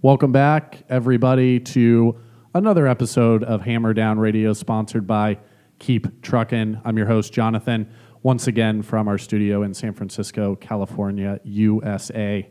[0.00, 2.20] Welcome back, everybody, to
[2.54, 5.38] another episode of Hammer Down Radio, sponsored by
[5.80, 6.80] Keep Truckin'.
[6.84, 7.90] I'm your host, Jonathan,
[8.22, 12.48] once again from our studio in San Francisco, California, USA.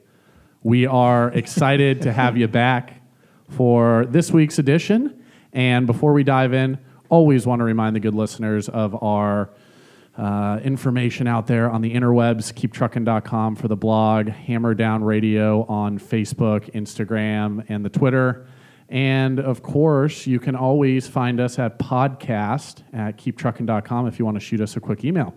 [0.63, 3.01] We are excited to have you back
[3.49, 5.23] for this week's edition.
[5.53, 9.51] And before we dive in, always want to remind the good listeners of our
[10.17, 15.99] uh, information out there on the interwebs, keeptruckin.com for the blog, Hammer Down Radio on
[15.99, 18.47] Facebook, Instagram, and the Twitter.
[18.89, 24.35] And of course, you can always find us at podcast at keeptruckin.com if you want
[24.35, 25.33] to shoot us a quick email.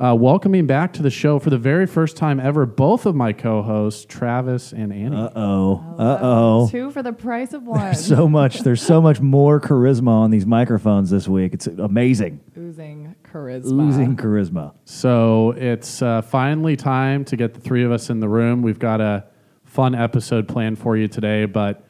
[0.00, 3.32] Uh, welcoming back to the show for the very first time ever, both of my
[3.32, 5.16] co hosts, Travis and Annie.
[5.16, 5.94] Uh oh.
[5.96, 6.68] Uh oh.
[6.68, 7.94] Two for the price of one.
[7.94, 8.60] So much.
[8.60, 11.54] There's so much more charisma on these microphones this week.
[11.54, 12.40] It's amazing.
[12.56, 13.88] Oozing charisma.
[13.88, 14.74] Oozing charisma.
[14.84, 18.62] So it's uh, finally time to get the three of us in the room.
[18.62, 19.26] We've got a
[19.64, 21.83] fun episode planned for you today, but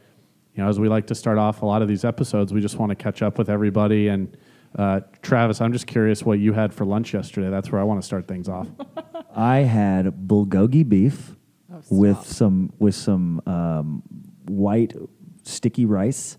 [0.55, 2.78] you know, as we like to start off a lot of these episodes, we just
[2.78, 4.08] want to catch up with everybody.
[4.08, 4.36] And
[4.78, 7.50] uh, Travis, I'm just curious what you had for lunch yesterday.
[7.50, 8.69] That's where I want to start things off.
[9.34, 11.36] I had bulgogi beef
[11.72, 14.02] Oh, with some with some um,
[14.47, 14.94] white
[15.42, 16.38] sticky rice,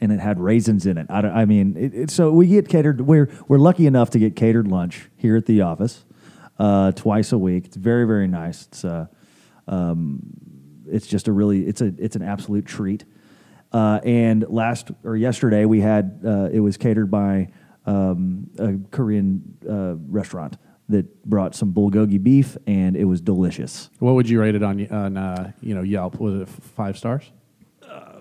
[0.00, 1.08] and it had raisins in it.
[1.10, 3.00] I, don't- I mean, it, it, so we get catered.
[3.00, 6.04] We're we're lucky enough to get catered lunch here at the office
[6.60, 7.64] uh, twice a week.
[7.66, 8.66] It's very very nice.
[8.66, 9.06] It's uh,
[9.66, 10.20] um,
[10.88, 13.04] it's just a really it's a it's an absolute treat.
[13.72, 17.48] Uh, and last or yesterday we had uh, it was catered by
[17.84, 20.56] um, a Korean uh, restaurant
[20.88, 23.90] that brought some bulgogi beef and it was delicious.
[23.98, 26.20] what would you rate it on, on uh, you know, Yelp?
[26.20, 27.32] Was it five stars?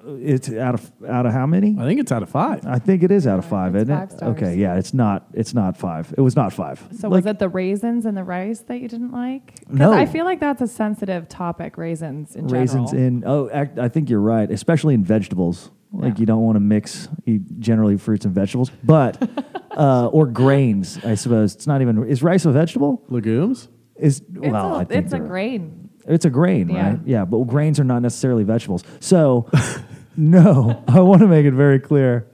[0.07, 1.75] It's out of out of how many?
[1.79, 2.65] I think it's out of five.
[2.65, 4.17] I think it is out of five, It's isn't five it?
[4.17, 4.35] stars.
[4.37, 5.25] Okay, yeah, it's not.
[5.33, 6.13] It's not five.
[6.17, 6.79] It was not five.
[6.99, 9.65] So Like, was it the raisins and the rice that you didn't like?
[9.67, 9.91] 'Cause No.
[9.91, 11.77] I feel like that's a sensitive topic.
[11.77, 13.07] Raisins in raisins general.
[13.07, 13.23] in?
[13.25, 15.71] Oh, act, I think you're right, especially in vegetables.
[15.91, 16.19] Like Yeah.
[16.19, 19.17] you don't want to mix you, generally fruits and vegetables, but
[19.77, 20.99] uh, or grains.
[21.03, 22.03] I suppose it's not even.
[22.05, 23.01] Is rice a vegetable?
[23.09, 23.69] Legumes?
[23.95, 25.81] Is It's well, a, I think it's a they're- grain.
[26.07, 26.89] It's a grain, Yeah.
[26.89, 26.99] right?
[27.05, 28.83] Yeah, but grains are not necessarily vegetables.
[28.99, 29.47] So,
[30.17, 32.27] no, I want to make it very clear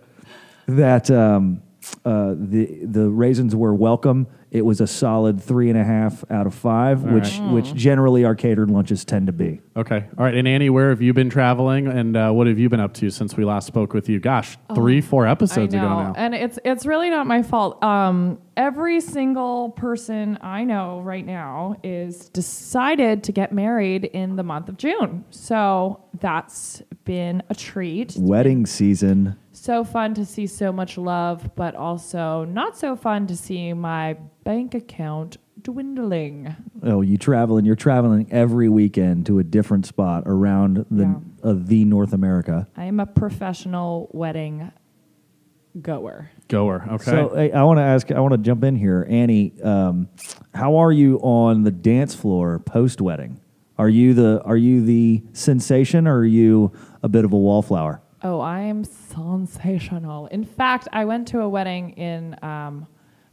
[0.67, 1.61] that um,
[2.05, 4.27] uh, the the raisins were welcome.
[4.51, 7.53] It was a solid three and a half out of five, All which Mm.
[7.53, 9.61] which generally our catered lunches tend to be.
[9.77, 10.05] Okay.
[10.17, 10.35] All right.
[10.35, 13.09] And Annie, where have you been traveling and uh, what have you been up to
[13.09, 14.19] since we last spoke with you?
[14.19, 16.13] Gosh, three, four episodes Oh, I know, ago now.
[16.17, 17.81] and it's it's really not my fault.
[17.81, 24.43] Um, every single person I know right now is decided to get married in the
[24.43, 25.23] month of June.
[25.29, 28.15] So that's been a treat.
[28.17, 29.35] Wedding season.
[29.51, 34.13] so fun to see so much love, but also not so fun to see my
[34.45, 36.55] bank account dwindling.
[36.81, 37.65] Oh, you traveling?
[37.65, 41.49] You're traveling every weekend to a different spot around the Yeah.
[41.49, 42.69] uh, the North America.
[42.77, 44.71] I am a professional wedding
[45.81, 46.31] goer.
[46.47, 46.87] Goer.
[46.93, 47.03] Okay.
[47.11, 49.51] So hey, I want to ask, I want to jump in here, Annie.
[49.61, 50.07] Um,
[50.53, 53.41] how are you on the dance floor post wedding?
[53.77, 56.71] Are you the are you the sensation, or are you
[57.03, 58.01] a bit of a wallflower?
[58.23, 60.27] Oh, I am sensational.
[60.27, 62.87] In fact, I went to a wedding in um,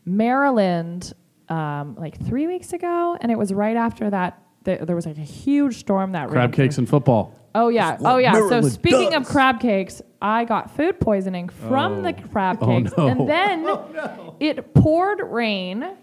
[0.05, 1.13] Maryland
[1.49, 4.43] um, like three weeks ago, and it was right after that.
[4.65, 7.35] th- There was like a huge storm that Crab ran through- cakes and football.
[7.55, 8.33] Oh yeah, oh yeah.
[8.35, 12.93] So Maryland speaking of crab cakes, I got food poisoning from the crab Oh, cakes,
[12.97, 13.09] no.
[13.09, 13.67] and then
[14.41, 15.97] it poured rain.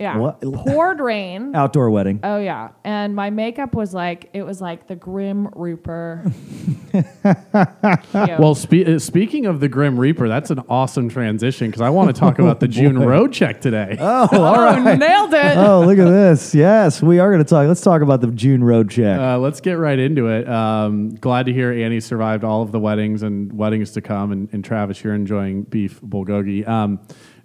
[0.00, 0.40] Yeah, What?
[0.40, 1.54] poured rain.
[1.54, 2.20] Outdoor wedding.
[2.22, 6.24] Oh yeah, and my makeup was like it was like the Grim Reaper.
[8.12, 12.12] Well, spe- uh, speaking of the Grim Reaper, that's an awesome transition because I want
[12.14, 13.96] to talk about the June road check today.
[13.98, 15.56] Oh, all oh, nailed it.
[15.56, 16.54] oh, look at this.
[16.54, 17.66] Yes, we are going to talk.
[17.68, 19.18] Let's talk about the June road check.
[19.18, 20.48] Uh, let's get right into it.
[20.48, 24.32] Um, glad to hear Annie survived all of the weddings and weddings to come.
[24.32, 26.66] And, and Travis, you're enjoying beef bulgogi.
[26.66, 27.00] Um,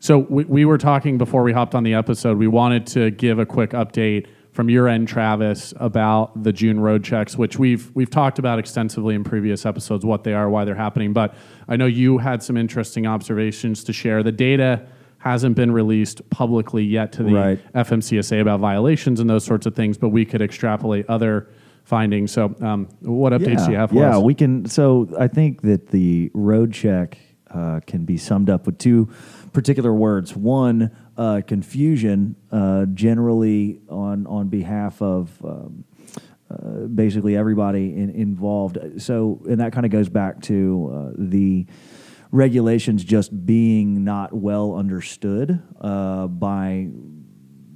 [0.05, 2.37] so we, we were talking before we hopped on the episode.
[2.37, 7.03] We wanted to give a quick update from your end, Travis, about the June road
[7.03, 10.75] checks, which we've we've talked about extensively in previous episodes, what they are, why they're
[10.75, 11.11] happening.
[11.11, 11.33] But
[11.67, 14.21] I know you had some interesting observations to share.
[14.21, 14.85] The data
[15.17, 17.73] hasn't been released publicly yet to the Right.
[17.73, 21.49] FMCSA about violations and those sorts of things, but we could extrapolate other
[21.83, 22.31] findings.
[22.31, 24.23] So, um, what updates do you have for yeah, us?
[24.23, 24.67] we can.
[24.67, 27.17] So I think that the road check
[27.51, 29.09] uh, can be summed up with two
[29.53, 30.35] particular words.
[30.35, 35.31] One, uh, confusion, uh, generally on on behalf of.
[35.43, 35.85] Um,
[36.47, 38.77] uh, basically, everybody in, involved.
[39.01, 41.65] So, and that kind of goes back to uh, the
[42.31, 46.89] regulations just being not well understood uh, by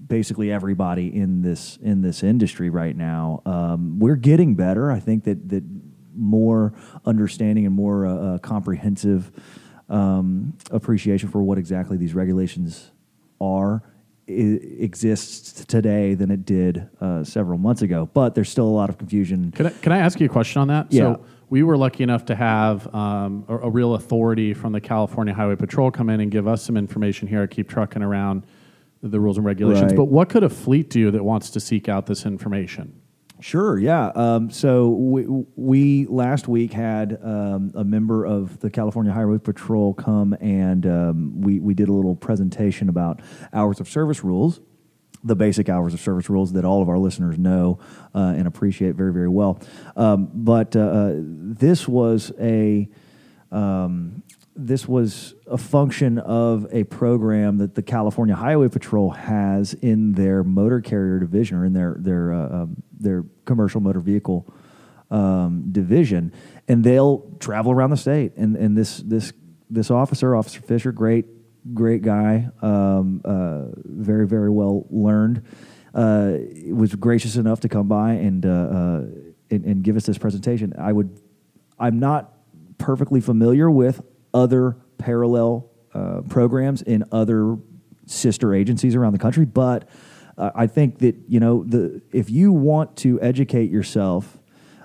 [0.06, 3.42] basically everybody in this in this industry right now.
[3.46, 4.92] Um, we're getting better.
[4.92, 5.64] I think that that
[6.16, 6.74] more
[7.06, 9.32] understanding and more uh, uh, comprehensive
[9.90, 12.92] um, appreciation for what exactly these regulations
[13.42, 13.82] are
[14.28, 18.10] i- exists today than it did uh, several months ago.
[18.14, 19.52] But there's still a lot of confusion.
[19.52, 20.92] Can I, can I ask you a question on that?
[20.92, 21.00] Yeah.
[21.16, 25.34] So we were lucky enough to have um, a, a real authority from the California
[25.34, 27.42] Highway Patrol come in and give us some information here.
[27.42, 28.44] I keep trucking around
[29.02, 29.92] the rules and regulations.
[29.94, 29.98] Right.
[29.98, 33.02] But what could a fleet do that wants to seek out this information?
[33.42, 34.08] Sure, yeah.
[34.16, 35.26] Um, so we,
[35.56, 41.42] we last week had um, a member of the California Highway Patrol come and um,
[41.42, 43.22] we, we did a little presentation about
[43.54, 44.60] hours of service rules,
[45.24, 47.80] the basic hours of service rules that all of our listeners know
[48.14, 49.62] uh, and appreciate very, very well.
[49.96, 52.90] Um, but uh, uh, this was a
[53.54, 54.22] um,
[54.60, 60.44] this was a function of a program that the California Highway Patrol has in their
[60.44, 64.54] motor carrier division or in their their uh, um, their commercial motor vehicle
[65.10, 66.34] um, division,
[66.68, 68.34] and they'll travel around the state.
[68.36, 69.32] And and this this
[69.70, 71.26] this officer, Officer Fisher, great
[71.74, 75.46] great guy, um, uh, very very well learned,
[75.94, 76.34] uh,
[76.68, 79.02] was gracious enough to come by and, uh, uh,
[79.50, 80.74] and and give us this presentation.
[80.78, 81.18] I would
[81.80, 82.34] I'm not
[82.78, 84.02] perfectly familiar with
[84.34, 87.58] other parallel uh, programs in other
[88.06, 89.88] sister agencies around the country, but
[90.38, 94.38] uh, I think that you know the if you want to educate yourself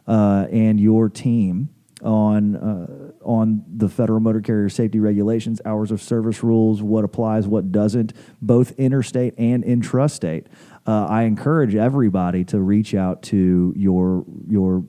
[0.07, 1.71] uh, and your team
[2.03, 7.47] on uh, on the federal motor carrier safety regulations, hours of service rules, what applies,
[7.47, 8.13] what doesn't,
[8.43, 10.47] both interstate and intrastate.
[10.87, 14.85] Uh, I encourage everybody to reach out to your your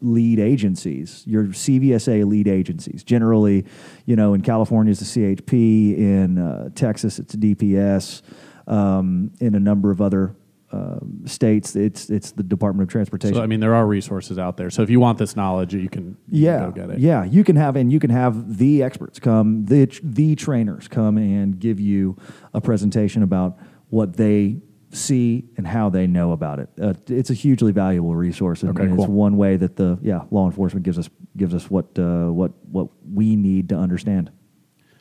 [0.00, 3.02] lead agencies, your CVSA lead agencies.
[3.02, 3.64] Generally,
[4.04, 8.22] you know, in California it's the CHP, in uh, Texas it's DPS,
[8.66, 10.34] um, in a number of other
[10.72, 13.34] uh, states it's it's the Department of Transportation.
[13.34, 14.68] So I mean, there are resources out there.
[14.68, 16.98] So if you want this knowledge, you can you can yeah, go get it.
[16.98, 21.16] yeah, you can have and you can have the experts come, the the trainers come
[21.16, 22.18] and give you
[22.52, 23.58] a presentation about
[23.88, 24.56] what they
[24.96, 26.68] see and how they know about it.
[26.80, 30.22] Uh, it's a hugely valuable resource, and, Okay, and it's one way that the yeah
[30.30, 34.30] law enforcement gives us gives us what uh, what what we need to understand.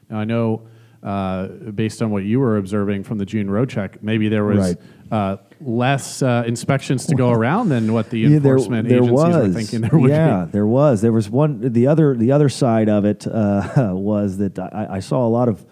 [0.09, 0.67] Now I know,
[1.01, 4.57] uh, based on what you were observing from the June road check, maybe there was
[4.59, 4.77] Right.
[5.11, 9.35] uh, less uh, inspections to go around than what the Yeah, there- enforcement there agencies
[9.35, 10.51] were thinking there would be yeah, be.
[10.51, 11.01] there was.
[11.01, 11.59] There was one.
[11.73, 15.47] The other, the other side of it uh, was that I, I saw a lot
[15.49, 15.65] of,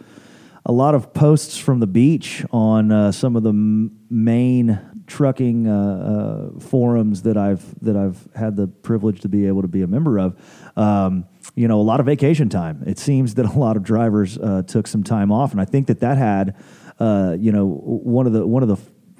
[0.65, 5.68] a lot of posts from the beach on uh, some of the m- main trucking
[5.68, 9.81] uh, uh, forums that I've that I've had the privilege to be able to be
[9.81, 10.39] a member of.
[10.77, 11.25] Um,
[11.56, 12.83] you know, a lot of vacation time.
[12.88, 15.88] It seems that a lot of drivers uh, took some time off, and I think
[15.88, 16.56] that that had,
[17.00, 18.77] uh, you know, one of the one of the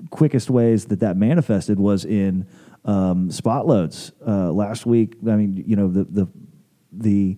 [0.09, 2.47] quickest ways that that manifested was in
[2.85, 4.13] um, spot loads.
[4.25, 6.27] Uh, last week, I mean, you know, the the
[6.93, 7.37] the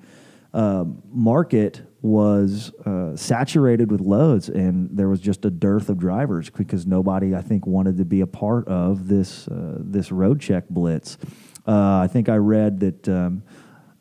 [1.12, 6.86] market was uh, saturated with loads, and there was just a dearth of drivers because
[6.86, 11.18] nobody, I think, wanted to be a part of this uh, this road check blitz.
[11.68, 13.44] Uh, I think I read that um,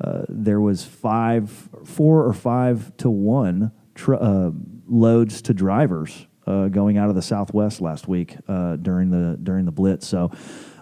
[0.02, 1.50] uh, there was five,
[1.84, 4.50] four or five to one tr- uh,
[4.86, 9.72] loads to drivers uh, going out of the Southwest last week during the during the
[9.72, 10.06] blitz.
[10.06, 10.30] So,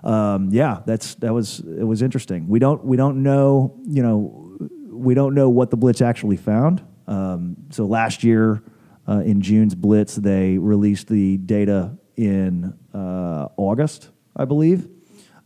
[0.02, 2.48] um, yeah, that's that was it was interesting.
[2.48, 4.58] We don't we don't know you know
[4.90, 6.82] we don't know what the blitz actually found.
[7.06, 8.62] Um, so last year
[9.08, 14.88] uh, in June's blitz, they released the data in uh, August, I believe.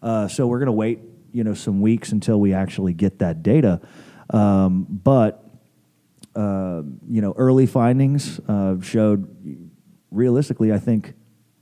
[0.02, 1.00] Uh, so we're going to wait
[1.32, 3.80] you know some weeks until we actually get that data.
[4.30, 5.44] Um, but
[6.34, 9.70] uh, you know, early findings uh, showed
[10.10, 11.14] realistically, I think,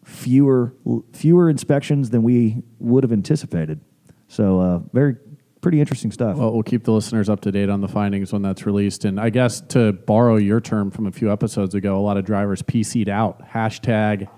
[0.04, 0.74] fewer
[1.12, 3.80] fewer inspections than we would have anticipated.
[4.28, 5.16] So, uh, very
[5.64, 6.36] pretty interesting stuff.
[6.36, 9.06] Well, we'll keep the listeners up to date on the findings when that's released.
[9.06, 12.26] And I guess to borrow your term from a few episodes ago, a lot of
[12.26, 13.48] drivers PC'd out.
[13.48, 14.28] Hashtag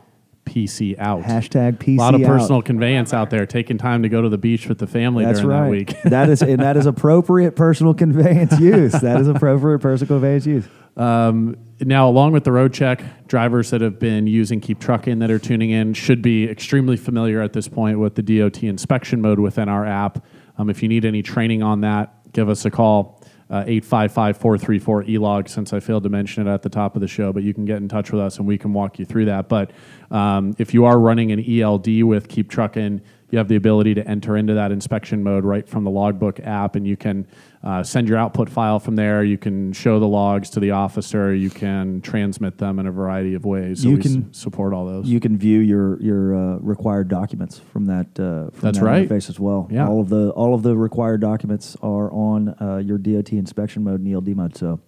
[0.44, 1.24] PC out.
[1.24, 2.28] Hashtag PC A lot of out.
[2.28, 5.40] personal conveyance out there, taking time to go to the beach with the family That's
[5.40, 5.64] during right.
[5.64, 6.02] that week.
[6.04, 8.92] that is and that is appropriate personal conveyance use.
[8.92, 10.68] That is appropriate personal conveyance use.
[10.96, 15.30] Um, now, along with the road check, drivers that have been using Keep Truckin' that
[15.30, 19.40] are tuning in should be extremely familiar at this point with the DOT inspection mode
[19.40, 20.24] within our app.
[20.58, 23.22] Um, if you need any training on that, give us a call.
[23.48, 27.32] Uh, 855-434 ELOG since I failed to mention it at the top of the show,
[27.32, 29.48] but you can get in touch with us and we can walk you through that.
[29.48, 29.70] But
[30.10, 34.06] um, if you are running an ELD with Keep Truckin', you have the ability to
[34.06, 37.26] enter into that inspection mode right from the logbook app, and you can
[37.64, 39.24] uh, send your output file from there.
[39.24, 41.34] You can show the logs to the officer.
[41.34, 43.82] You can transmit them in a variety of ways.
[43.82, 45.08] So You we can- s- support all those.
[45.08, 48.06] You can view your your uh, required documents from that.
[48.18, 49.08] Uh, from That's that right.
[49.08, 49.68] Interface as well.
[49.72, 49.88] Yeah.
[49.88, 54.00] All of the all of the required documents are on uh, your DOT inspection mode
[54.00, 54.56] and ELD mode.
[54.56, 54.78] So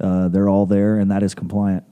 [0.00, 1.84] uh, they're all there, and that is compliant.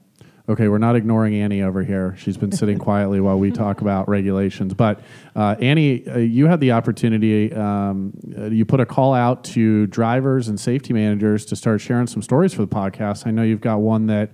[0.47, 2.15] Okay, we're not ignoring Annie over here.
[2.17, 4.75] She's been sitting quietly while we talk about regulations.
[4.75, 4.99] But
[5.35, 7.51] uh, Annie, uh, you had the opportunity.
[7.51, 12.05] Um, uh, you put a call out to drivers and safety managers to start sharing
[12.05, 13.25] some stories for the podcast.
[13.25, 14.29] I know you've got one that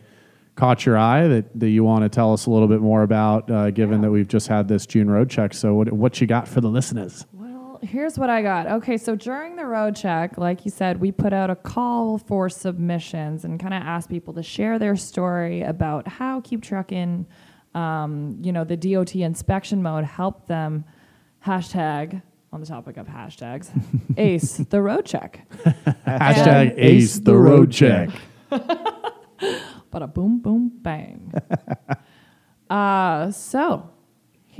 [0.55, 3.49] caught your eye that, that you want to tell us a little bit more about,
[3.49, 5.53] uh, given that we've just had this June road check.
[5.53, 7.25] So, what, what you got for the listeners?
[7.81, 8.67] Well, here's what I got.
[8.67, 12.49] Okay, so during the road check, like you said, we put out a call for
[12.49, 17.25] submissions and kind of asked people to share their story about how Keep Truckin',
[17.73, 20.85] um, you know, the DOT inspection mode helped them.
[21.45, 22.21] Hashtag
[22.53, 23.69] on the topic of hashtags,
[24.17, 25.47] ace the road check.
[26.05, 28.09] Hashtag ace the road check.
[29.91, 31.33] But a boom, boom, bang.
[32.69, 33.89] uh, so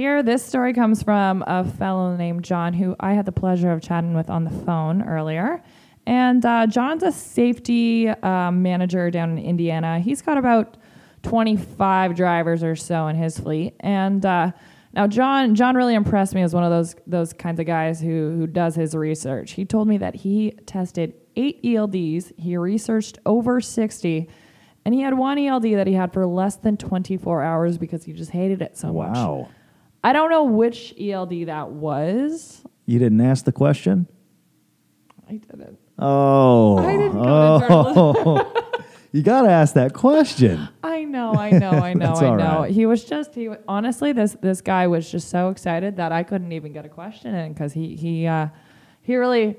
[0.01, 3.84] here, this story comes from a fellow named John, who I had the pleasure of
[3.84, 5.62] chatting with on the phone earlier.
[6.08, 10.00] And uh, John's a safety uh, manager down in Indiana.
[10.00, 10.77] He's got about
[11.22, 13.75] 25 drivers or so in his fleet.
[13.79, 14.53] And uh,
[14.91, 18.36] now John, John really impressed me as one of those those kinds of guys who
[18.36, 19.51] who does his research.
[19.51, 22.34] He told me that he tested eight ELDs.
[22.39, 24.27] He researched over 60
[24.84, 28.13] and he had one ELD that he had for less than 24 hours because he
[28.13, 29.15] just hated it so much.
[29.15, 29.50] Wow.
[30.03, 32.63] I don't know which ELD that was.
[32.86, 34.08] You didn't ask the question.
[35.29, 35.77] I didn't.
[36.00, 36.77] Oh.
[36.79, 38.63] I didn't oh.
[39.12, 40.67] you got to ask that question.
[40.84, 42.60] I know, I know, I know, I know.
[42.62, 42.72] right.
[42.72, 46.51] He was just he honestly this this guy was just so excited that I couldn't
[46.51, 48.48] even get a question in because he he uh,
[49.01, 49.58] he really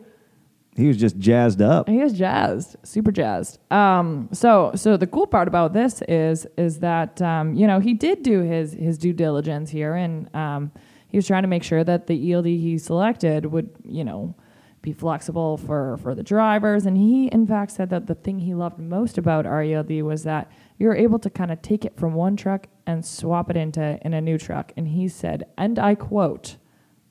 [0.74, 1.88] He was just jazzed up.
[1.88, 3.58] He was jazzed, super jazzed.
[3.70, 7.92] Um, so so the cool part about this is is that um, you know he
[7.92, 10.72] did do his his due diligence here, and um,
[11.08, 14.34] he was trying to make sure that the ELD he selected would you know
[14.80, 16.86] be flexible for for the drivers.
[16.86, 20.22] And he in fact said that the thing he loved most about our ELD was
[20.22, 23.98] that you're able to kind of take it from one truck and swap it into
[24.02, 24.72] in a new truck.
[24.74, 26.56] And he said, and I quote,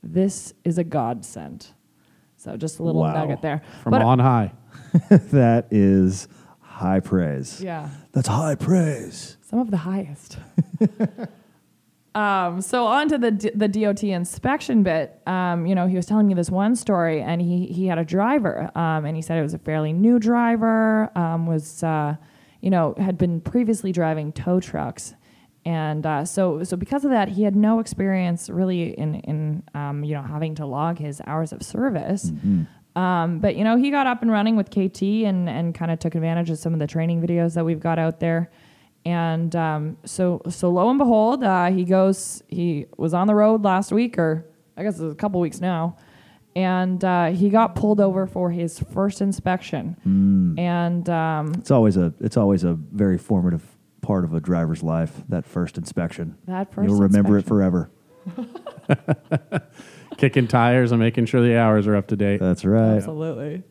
[0.01, 1.73] "This is a godsend."
[2.41, 3.13] So just a little Wow.
[3.13, 3.61] nugget there.
[3.83, 4.51] From But- on high.
[5.09, 6.27] that is
[6.59, 7.61] high praise.
[7.61, 9.37] Yeah, That's high praise.
[9.41, 10.39] some of the highest.
[12.15, 15.21] um, so on to the D- the DOT inspection bit.
[15.27, 18.03] Um, you know, he was telling me this one story, and he he had a
[18.05, 21.11] driver, um, and he said it was a fairly new driver.
[21.15, 22.15] Um, was uh,
[22.61, 25.13] you know had been previously driving tow trucks,
[25.65, 30.03] and uh, so so because of that, he had no experience really in in um,
[30.03, 32.31] you know having to log his hours of service.
[32.95, 35.99] Um, but you know, he got up and running with KT and and kind of
[35.99, 38.49] took advantage of some of the training videos that we've got out there.
[39.05, 42.43] And um, so so lo and behold, uh, he goes.
[42.47, 44.45] He was on the road last week, or
[44.77, 45.95] I guess it was a couple weeks now,
[46.55, 49.95] and uh, he got pulled over for his first inspection.
[50.59, 53.63] And um, It's always a it's always a very formative
[54.01, 55.21] part of a driver's life.
[55.29, 56.37] That first inspection.
[56.45, 57.89] that first You'll remember it forever.
[60.17, 62.39] Kicking tires and making sure the hours are up to date.
[62.39, 62.97] That's right.
[62.97, 63.63] Absolutely.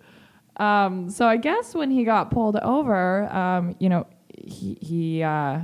[0.57, 5.61] Um, so I guess when he got pulled over, um, you know, he, he uh,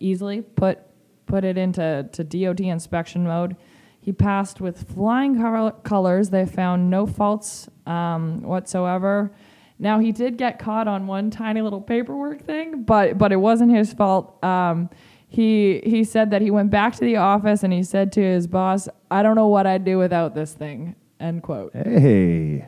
[0.00, 0.80] easily put
[1.26, 3.56] put it into to DOT inspection mode.
[4.00, 5.36] He passed with flying
[5.82, 6.30] colors.
[6.30, 9.32] They found no faults um, whatsoever.
[9.78, 13.72] Now he did get caught on one tiny little paperwork thing, but but it wasn't
[13.72, 14.42] his fault.
[14.44, 14.90] Um,
[15.28, 18.46] he he said that he went back to the office and he said to his
[18.46, 21.74] boss, "I don't know what I'd do without this thing." End quote.
[21.74, 22.66] Hey.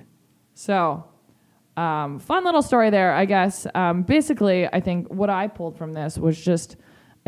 [0.54, 1.04] So,
[1.76, 3.66] um, fun little story there, I guess.
[3.74, 6.76] Um, basically, I think what I pulled from this was just,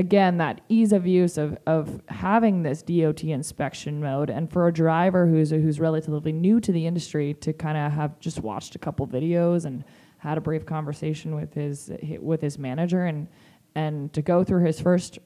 [0.00, 4.30] again, that ease of use of, of having this DOT inspection mode.
[4.30, 8.18] And for a driver who's, who's relatively new to the industry to kind of have
[8.18, 9.84] just watched a couple videos and
[10.16, 13.28] had a brief conversation with his, with his manager and,
[13.74, 15.18] and to go through his first,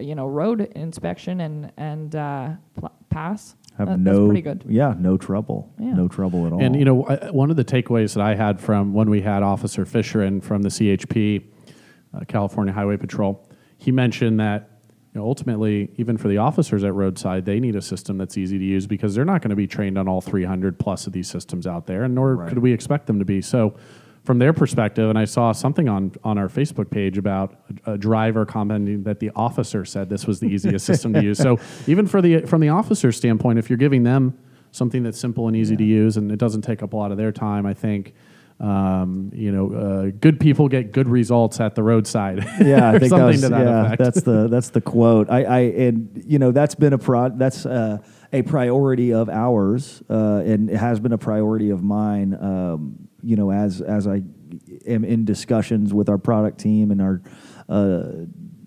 [0.00, 3.54] you know, road inspection and, and uh, pl- pass.
[3.76, 4.64] Have that- no that's pretty good.
[4.66, 5.70] Yeah, no trouble.
[5.78, 5.92] Yeah.
[5.92, 6.62] No trouble at all.
[6.62, 9.84] And you know, one of the takeaways that I had from when we had Officer
[9.84, 11.44] Fisher in from the CHP,
[12.14, 13.46] uh, California Highway Patrol,
[13.84, 14.70] he mentioned that
[15.12, 18.58] you know, ultimately, even for the officers at roadside, they need a system that's easy
[18.58, 21.28] to use because they're not going to be trained on all 300 plus of these
[21.28, 22.48] systems out there, and nor Right.
[22.48, 23.40] could we expect them to be.
[23.40, 23.74] So,
[24.24, 27.98] from their perspective, and I saw something on on our Facebook page about a, a
[27.98, 31.38] driver commenting that the officer said this was the easiest system to use.
[31.38, 34.36] So even for the from the officer standpoint, if you're giving them
[34.72, 37.18] something that's simple and easy to use and it doesn't take up a lot of
[37.18, 38.14] their time, I think.
[38.60, 42.38] Um, you know, uh, good people get good results at the roadside.
[42.60, 44.02] yeah, I think that was, to that yeah, effect.
[44.02, 45.28] that's the that's the quote.
[45.28, 47.98] I, I and you know that's been a pro that's uh,
[48.32, 52.36] a priority of ours, uh, and it has been a priority of mine.
[52.40, 54.22] Um, you know, as as I
[54.86, 57.22] am in discussions with our product team and our
[57.68, 58.26] uh,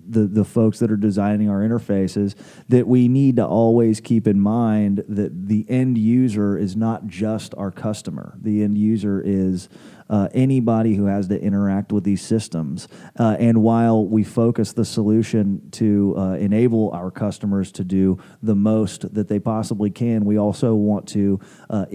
[0.09, 2.35] the the folks that are designing our interfaces,
[2.69, 7.53] that we need to always keep in mind that the end user is not just
[7.55, 8.37] our customer.
[8.41, 9.69] The end user is
[10.09, 12.87] uh, anybody who has to interact with these systems.
[13.19, 18.55] Uh, and while we focus the solution to uh, enable our customers to do the
[18.55, 21.85] most that they possibly can, we also want to, uh,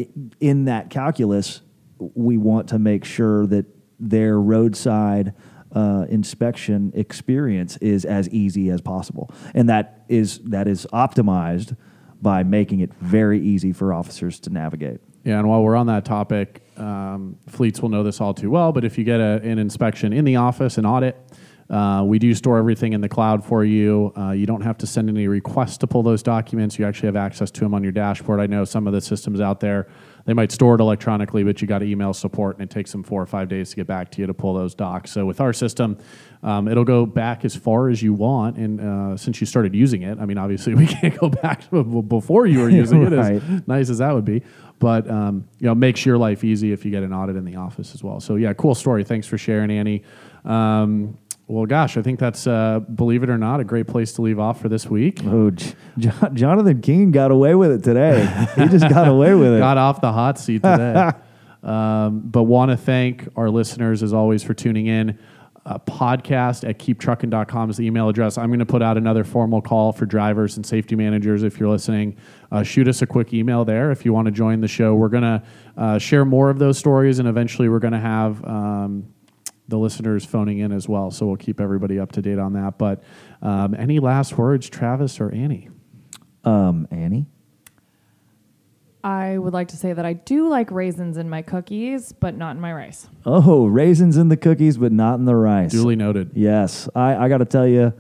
[0.40, 1.62] in that calculus,
[1.98, 3.66] we want to make sure that
[3.98, 5.32] their roadside
[5.74, 11.76] uh, inspection experience is as easy as possible, and that is that is optimized
[12.20, 15.00] by making it very easy for officers to navigate.
[15.24, 18.72] Yeah, and while we're on that topic, um, fleets will know this all too well.
[18.72, 21.16] But if you get a, an inspection in the office, an audit,
[21.72, 24.12] uh, we do store everything in the cloud for you.
[24.14, 26.78] Uh, you don't have to send any requests to pull those documents.
[26.78, 28.40] You actually have access to them on your dashboard.
[28.40, 29.88] I know some of the systems out there,
[30.26, 33.02] they might store it electronically, but you got to email support, and it takes them
[33.02, 35.12] four or five days to get back to you to pull those docs.
[35.12, 35.96] So with our system,
[36.42, 38.58] um, it'll go back as far as you want.
[38.58, 42.46] And uh, since you started using it, I mean, obviously we can't go back before
[42.46, 44.42] you were using it, as nice as that would be.
[44.78, 47.56] But um, you know, makes your life easy if you get an audit in the
[47.56, 48.20] office as well.
[48.20, 49.04] So yeah, cool story.
[49.04, 50.02] Thanks for sharing, Annie.
[50.44, 51.16] Um,
[51.52, 54.38] well, gosh, I think that's uh, believe it or not a great place to leave
[54.38, 55.20] off for this week.
[55.26, 58.24] Oh, J- Jo- Jonathan King got away with it today.
[58.56, 59.58] he just got away with it.
[59.58, 61.10] Got off the hot seat today.
[61.62, 65.18] um, but want to thank our listeners as always for tuning in.
[65.66, 68.38] Uh, podcast at keeptruckin.com is the email address.
[68.38, 71.42] I'm going to put out another formal call for drivers and safety managers.
[71.42, 72.16] If you're listening,
[72.50, 74.94] uh, shoot us a quick email there if you want to join the show.
[74.94, 75.42] We're going to
[75.76, 79.12] uh, share more of those stories, and eventually we're going to have um,
[79.72, 81.10] the listeners phoning in as well.
[81.10, 82.76] So we'll keep everybody up to date on that.
[82.76, 83.02] But
[83.40, 85.70] um, any last words, Travis or Annie?
[86.44, 87.24] Um, Annie.
[89.02, 92.54] I would like to say that I do like raisins in my cookies, but not
[92.54, 93.08] in my rice.
[93.24, 95.72] Oh, raisins in the cookies, but not in the rice.
[95.72, 96.32] Duly noted.
[96.34, 97.94] Yes, I, I got to tell you,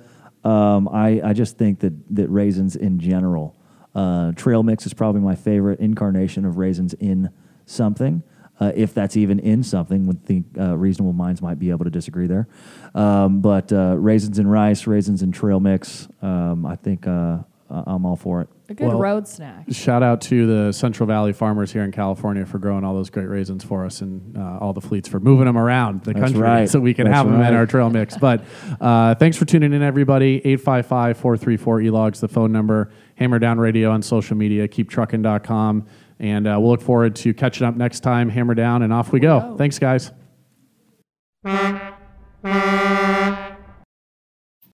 [0.44, 3.56] um, I, I just think that, that raisins in general,
[3.94, 7.30] uh, trail mix is probably my favorite incarnation of raisins in
[7.64, 8.22] something.
[8.62, 11.90] Uh, if that's even in something, would think uh, reasonable minds might be able to
[11.90, 12.46] disagree there.
[12.94, 17.38] Um, but uh, raisins and rice, raisins and trail mix, um, I think uh,
[17.70, 18.48] I- I'm all for it.
[18.68, 19.64] A good Well- road snack.
[19.70, 23.26] Shout out to the Central Valley farmers here in California for growing all those great
[23.28, 26.40] raisins for us, and uh, all the fleets for moving them around the That's country
[26.42, 26.68] right.
[26.70, 28.16] so we can That's have them in our trail mix.
[28.28, 28.44] But
[28.80, 30.36] uh, thanks for tuning in, everybody.
[30.44, 32.90] 855 434 elogs, the phone number.
[33.16, 34.66] Hammer Down Radio on social media.
[34.68, 35.86] KeepTruckin.com.
[36.22, 38.30] And uh, we'll look forward to catching up next time.
[38.30, 39.56] Hammer down and off we go.
[39.58, 40.12] Thanks, guys.